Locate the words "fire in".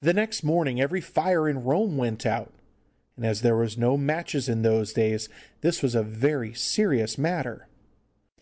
1.02-1.64